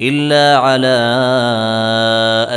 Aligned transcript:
الا 0.00 0.58
على 0.58 0.98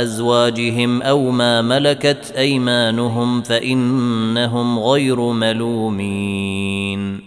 ازواجهم 0.02 1.02
أو 1.02 1.30
ما 1.30 1.62
ملكت 1.62 2.32
ايمانهم 2.36 3.42
فانهم 3.42 4.78
غير 4.78 5.20
ملومين 5.20 7.20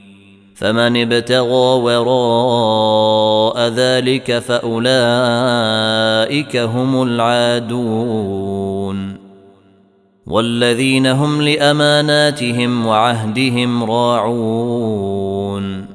فمن 0.55 1.01
ابتغى 1.01 1.81
وراء 1.81 3.67
ذلك 3.67 4.39
فاولئك 4.39 4.87
هم 6.57 7.03
العادون 7.03 8.45
والذين 10.27 11.07
هم 11.07 11.41
لاماناتهم 11.41 12.85
وعهدهم 12.85 13.83
راعون 13.83 15.94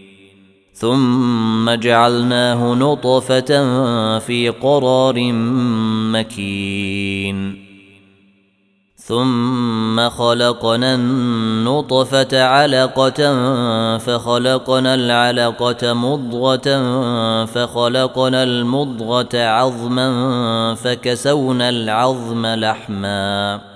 ثم 0.81 1.71
جعلناه 1.71 2.73
نطفة 2.73 3.49
في 4.19 4.49
قرار 4.49 5.31
مكين. 6.11 7.65
ثم 8.95 10.09
خلقنا 10.09 10.95
النطفة 10.95 12.43
علقة 12.43 13.17
فخلقنا 13.97 14.95
العلقة 14.95 15.93
مضغة 15.93 16.85
فخلقنا 17.45 18.43
المضغة 18.43 19.29
عظما 19.33 20.75
فكسونا 20.75 21.69
العظم 21.69 22.45
لحماً. 22.45 23.70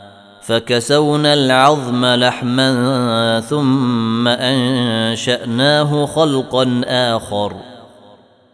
فكسونا 0.45 1.33
العظم 1.33 2.05
لحما 2.05 3.39
ثم 3.49 4.27
أنشأناه 4.27 6.05
خلقا 6.05 6.81
آخر. 6.87 7.53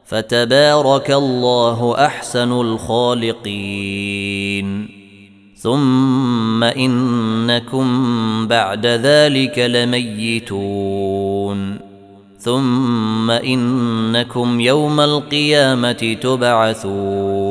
فتبارك 0.05 1.11
الله 1.11 2.05
أحسن 2.05 2.51
الخالقين. 2.51 3.41
ثم 5.55 6.63
إنكم 6.63 7.87
بعد 8.47 8.85
ذلك 8.85 9.59
لميتون. 9.59 10.71
ثم 12.39 13.31
إنكم 13.31 14.59
يوم 14.59 14.99
القيامة 14.99 16.17
تبعثون. 16.21 17.50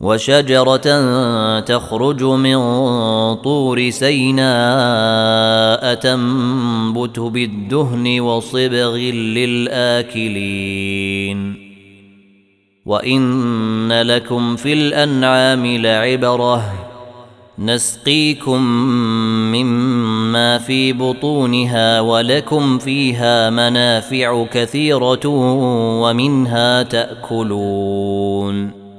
وشجرة 0.00 1.60
تخرج 1.60 2.22
من 2.22 2.56
طور 3.34 3.90
سيناء 3.90 5.94
تنبت 5.94 7.18
بالدهن 7.18 8.20
وصبغ 8.20 8.96
للآكلين. 10.16 11.66
وإن 12.86 14.02
لكم 14.02 14.56
في 14.56 14.72
الأنعام 14.72 15.66
لعبرة. 15.66 16.62
نسقيكم 17.58 18.62
مما 19.52 20.58
في 20.58 20.92
بطونها 20.92 22.00
ولكم 22.00 22.78
فيها 22.78 23.50
منافع 23.50 24.44
كثيرة 24.44 25.26
ومنها 26.00 26.82
تأكلون. 26.82 28.85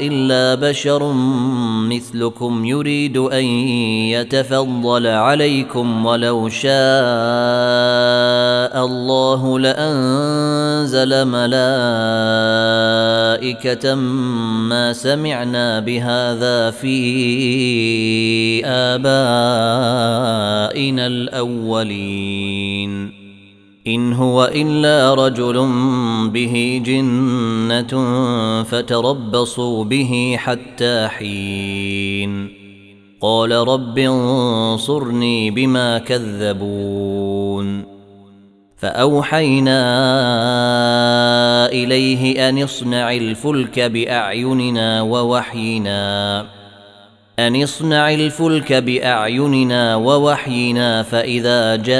الا 0.00 0.54
بشر 0.54 1.12
مثلكم 1.88 2.64
يريد 2.64 3.16
ان 3.16 3.44
يتفضل 4.14 5.06
عليكم 5.06 6.06
ولو 6.06 6.48
شاء 6.48 6.68
الله 8.84 9.58
لانزل 9.58 11.24
ملائكه 11.24 11.54
ما 13.94 14.92
سمعنا 14.92 15.80
بهذا 15.80 16.70
في 16.70 16.98
ابائنا 18.66 19.18
الاولين 21.06 22.38
إن 23.88 24.12
هو 24.12 24.50
إلا 24.54 25.14
رجل 25.14 25.66
به 26.28 26.82
جنة 26.84 28.04
فتربصوا 28.62 29.84
به 29.84 30.36
حتى 30.38 31.08
حين. 31.08 32.58
قال 33.20 33.52
رب 33.52 33.98
انصرني 33.98 35.50
بما 35.50 35.98
كذبون. 35.98 37.84
فأوحينا 38.76 39.80
إليه 41.66 42.48
أن 42.48 42.62
اصنع 42.62 43.12
الفلك 43.12 43.80
بأعيننا 43.80 45.02
ووحينا. 45.02 46.57
أن 47.38 47.62
اصنع 47.62 48.14
الفلك 48.14 48.72
بأعيننا 48.72 49.96
ووحينا 49.96 51.02
فإذا 51.02 51.76
جاء 51.76 51.98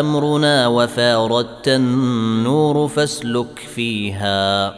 أمرنا 0.00 0.66
وفاردت 0.66 1.68
النور 1.68 2.88
فاسلك 2.88 3.58
فيها 3.74 4.74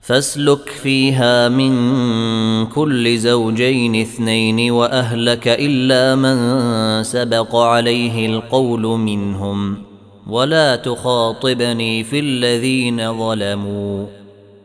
فاسلك 0.00 0.68
فيها 0.68 1.48
من 1.48 2.66
كل 2.66 3.18
زوجين 3.18 4.00
اثنين 4.00 4.70
واهلك 4.70 5.48
الا 5.48 6.14
من 6.14 7.02
سبق 7.02 7.56
عليه 7.56 8.26
القول 8.26 8.82
منهم 8.82 9.82
ولا 10.26 10.76
تخاطبني 10.76 12.04
في 12.04 12.18
الذين 12.18 13.18
ظلموا 13.18 14.25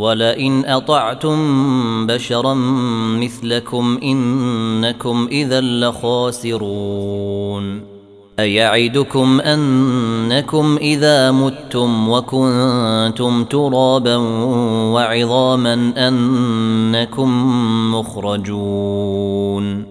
ولئن 0.00 0.64
اطعتم 0.66 1.36
بشرا 2.06 2.54
مثلكم 3.20 3.98
انكم 4.02 5.28
اذا 5.30 5.60
لخاسرون 5.60 7.20
ايعدكم 8.38 9.40
انكم 9.40 10.78
اذا 10.80 11.30
متم 11.30 12.08
وكنتم 12.08 13.44
ترابا 13.44 14.16
وعظاما 14.94 15.92
انكم 15.96 17.30
مخرجون 17.94 19.84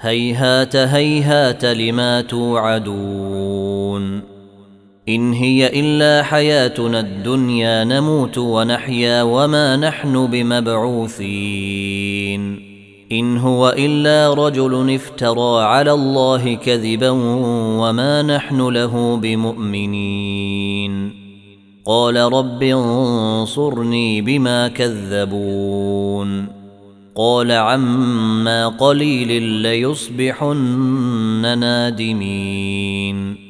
هيهات 0.00 0.76
هيهات 0.76 1.64
لما 1.64 2.20
توعدون 2.20 3.49
إن 5.14 5.32
هي 5.32 5.80
إلا 5.80 6.22
حياتنا 6.22 7.00
الدنيا 7.00 7.84
نموت 7.84 8.38
ونحيا 8.38 9.22
وما 9.22 9.76
نحن 9.76 10.26
بمبعوثين. 10.26 11.20
إن 13.12 13.36
هو 13.36 13.74
إلا 13.78 14.34
رجل 14.34 14.94
افترى 14.94 15.62
على 15.62 15.92
الله 15.92 16.54
كذبا 16.54 17.10
وما 17.80 18.22
نحن 18.22 18.68
له 18.68 19.16
بمؤمنين. 19.16 21.12
قال 21.86 22.16
رب 22.16 22.62
انصرني 22.62 24.22
بما 24.22 24.68
كذبون. 24.68 26.46
قال 27.16 27.52
عما 27.52 28.68
قليل 28.68 29.42
ليصبحن 29.42 31.58
نادمين. 31.58 33.49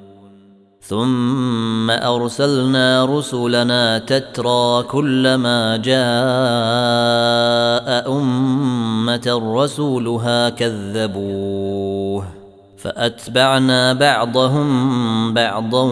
ثم 0.91 1.91
أرسلنا 1.91 3.05
رسلنا 3.05 3.97
تترى 3.97 4.83
كلما 4.83 5.77
جاء 5.77 5.97
أمة 8.17 9.41
رسولها 9.55 10.49
كذبوه 10.49 12.25
فأتبعنا 12.77 13.93
بعضهم 13.93 15.33
بعضا 15.33 15.89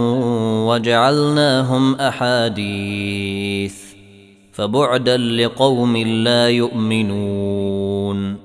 وجعلناهم 0.68 1.96
أحاديث 1.96 3.76
فبعدا 4.54 5.18
لقوم 5.18 5.98
لا 5.98 6.50
يؤمنون 6.50 8.36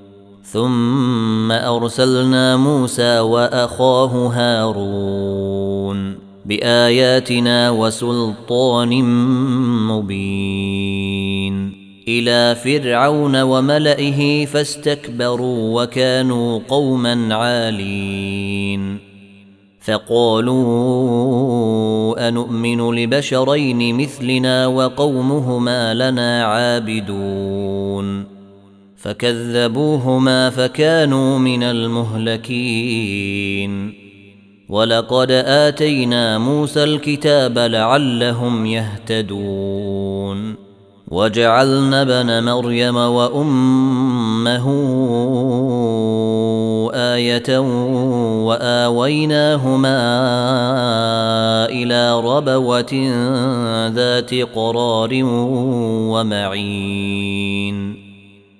ثم 0.43 1.51
أرسلنا 1.51 2.57
موسى 2.57 3.19
وأخاه 3.19 4.27
هارون 4.33 6.24
بآياتنا 6.45 7.69
وسلطان 7.69 9.03
مبين. 9.87 11.85
إلى 12.07 12.55
فرعون 12.55 13.41
وملئه 13.41 14.45
فاستكبروا 14.45 15.83
وكانوا 15.83 16.59
قوما 16.67 17.35
عالين. 17.35 18.97
فقالوا 19.81 20.57
انومن 22.27 22.95
لبشرين 22.95 23.97
مثلنا 23.97 24.67
وقومهما 24.67 25.93
لنا 25.93 26.45
عابدون. 26.45 28.23
فكذبوهما 28.97 30.49
فكانوا 30.49 31.39
من 31.39 31.63
المهلكين. 31.63 32.45
ولقد 34.69 35.31
آتينا 35.31 36.37
موسى 36.37 36.83
الكتاب 36.83 37.59
لعلهم 37.59 38.65
يهتدون. 38.65 40.55
وجعلنا 41.07 42.01
ابن 42.01 42.43
مريم 42.43 42.95
وأمه 42.95 44.65
آية 46.93 47.59
وآويناهما 48.45 49.97
إلى 51.65 52.19
ربوة 52.19 52.93
ذات 53.95 54.33
قرار 54.33 55.09
ومعين. 56.13 58.04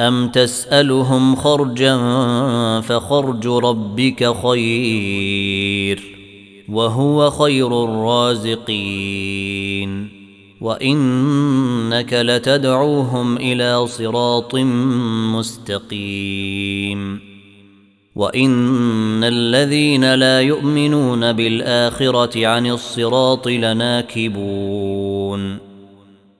أم 0.00 0.28
تسألهم 0.28 1.36
خرجا 1.36 1.96
فخرج 2.80 3.46
ربك 3.46 4.34
خير 4.42 6.02
وهو 6.68 7.30
خير 7.30 7.84
الرازقين 7.84 9.00
وإنك 10.60 12.12
لتدعوهم 12.12 13.36
إلى 13.36 13.86
صراط 13.86 14.54
مستقيم 15.34 17.20
وإن 18.16 19.24
الذين 19.24 20.14
لا 20.14 20.40
يؤمنون 20.40 21.32
بالآخرة 21.32 22.46
عن 22.46 22.66
الصراط 22.66 23.48
لناكبون 23.48 24.80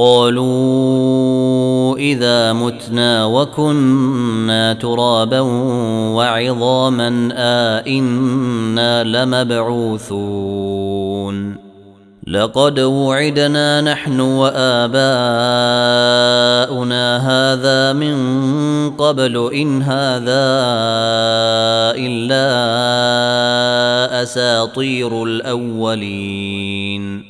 قالوا 0.00 1.96
إذا 1.96 2.52
متنا 2.52 3.24
وكنا 3.24 4.72
ترابا 4.72 5.40
وعظاما 6.16 7.28
آئنا 7.36 9.04
لمبعوثون. 9.04 10.50
لقد 12.26 12.80
وعدنا 12.80 13.80
نحن 13.80 14.20
وآباؤنا 14.20 14.96
هذا 17.18 17.92
من 17.92 18.16
قبل 18.90 19.50
إن 19.54 19.82
هذا 19.82 20.50
إلا 21.96 22.46
أساطير 24.22 25.24
الأولين. 25.24 27.29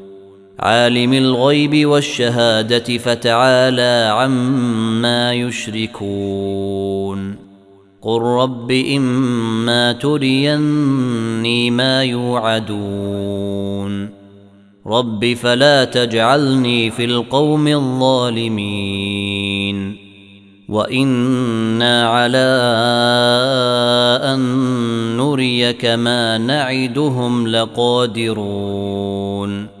عالم 0.61 1.13
الغيب 1.13 1.87
والشهادة 1.87 2.97
فتعالى 2.97 4.09
عما 4.13 5.33
يشركون. 5.33 7.35
قل 8.01 8.21
رب 8.21 8.71
إما 8.71 9.91
تريني 9.91 11.71
ما 11.71 12.03
يوعدون. 12.03 14.09
رب 14.87 15.33
فلا 15.33 15.83
تجعلني 15.83 16.91
في 16.91 17.05
القوم 17.05 17.67
الظالمين. 17.67 19.31
وإنا 20.69 22.07
على 22.07 22.61
أن 24.23 24.39
نريك 25.17 25.85
ما 25.85 26.37
نعدهم 26.37 27.47
لقادرون. 27.47 29.80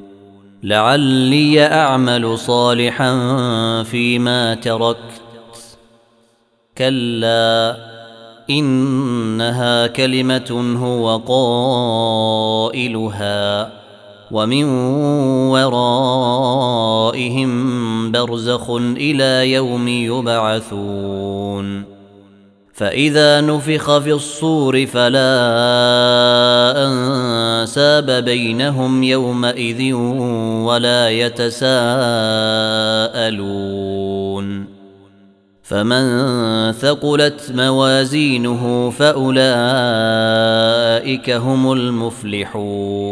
لعلي 0.63 1.65
أعمل 1.65 2.37
صالحا 2.37 3.13
فيما 3.83 4.55
تركت. 4.55 5.21
كلا 6.77 7.77
إنها 8.49 9.87
كلمة 9.87 10.77
هو 10.77 11.17
قائلها 12.67 13.71
ومن 14.31 14.63
ورائهم 15.49 17.51
برزخ 18.11 18.69
إلى 18.97 19.51
يوم 19.51 19.87
يبعثون. 19.87 21.83
فإذا 22.73 23.41
نفخ 23.41 23.97
في 23.97 24.13
الصور 24.13 24.85
فلا 24.85 25.33
انساب 27.61 28.11
بينهم 28.25 29.03
يومئذ 29.03 29.93
ولا 30.63 31.09
يتساءلون. 31.09 31.61
فمن 35.63 36.71
ثقلت 36.71 37.51
موازينه 37.55 38.89
فأولئك 38.89 39.39
هم 41.29 41.71
المفلحون. 41.71 43.11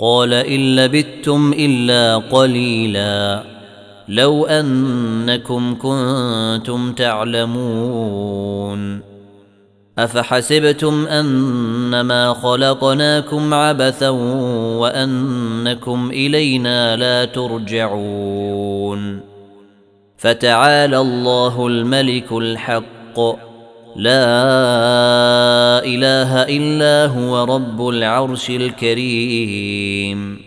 قال 0.00 0.34
إن 0.34 0.76
لبثتم 0.76 1.54
إلا 1.58 2.16
قليلا. 2.16 3.42
لو 4.08 4.46
أنكم 4.46 5.74
كنتم 5.74 6.92
تعلمون. 6.92 9.00
أفحسبتم 9.98 11.06
أنما 11.06 12.34
خلقناكم 12.34 13.54
عبثا 13.54 14.08
وأنكم 14.78 16.10
إلينا 16.10 16.96
لا 16.96 17.24
ترجعون. 17.24 19.20
فتعالى 20.16 20.98
الله 20.98 21.66
الملك 21.66 22.32
الحق. 22.32 23.20
لا 23.96 25.84
إله 25.84 26.42
إلا 26.42 27.06
هو 27.06 27.44
رب 27.44 27.88
العرش 27.88 28.50
الكريم. 28.50 30.38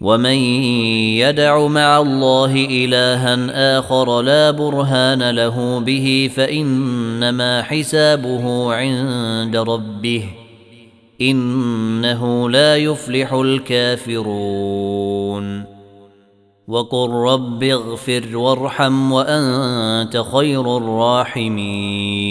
ومن 0.00 0.34
يدع 1.20 1.66
مع 1.66 1.98
الله 1.98 2.54
إلها 2.54 3.78
آخر 3.78 4.22
لا 4.22 4.50
برهان 4.50 5.30
له 5.30 5.80
به 5.80 6.30
فإنما 6.34 7.62
حسابه 7.62 8.74
عند 8.74 9.56
ربه 9.56 10.24
إنه 11.20 12.50
لا 12.50 12.76
يفلح 12.76 13.32
الكافرون. 13.32 15.00
وقل 16.68 17.10
رب 17.10 17.62
اغفر 17.62 18.36
وارحم 18.36 19.12
وأنت 19.12 20.24
خير 20.32 20.76
الراحمين. 20.76 22.29